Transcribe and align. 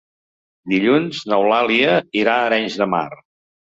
Dilluns 0.73 1.21
n'Eulàlia 1.33 1.93
irà 2.23 2.39
a 2.39 2.49
Arenys 2.51 2.79
de 2.85 2.89
Mar. 2.95 3.07